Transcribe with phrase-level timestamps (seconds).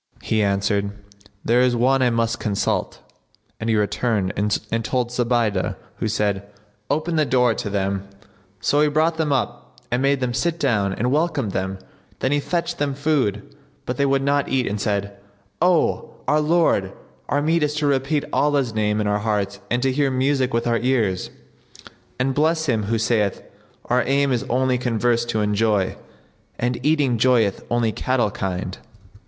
[0.15, 0.91] "[FN#70] He answered,
[1.45, 3.01] "There is one I must consult;"
[3.59, 6.47] and he returned and told Zubaydah who said,
[6.89, 8.07] "Open the door to them."
[8.61, 11.77] So he brought them up and made them sit down and welcomed them;
[12.17, 13.43] then he fetched them food,
[13.85, 15.13] but they would not eat and said,
[15.61, 16.93] "O our lord,
[17.29, 20.65] our meat is to repeat Allah's name in our hearts and to hear music with
[20.65, 21.29] our ears:
[22.17, 23.43] and bless him who saith,
[23.85, 25.95] 'Our aim is only converse to enjoy,
[26.25, 28.79] * And eating joyeth only cattle kind.'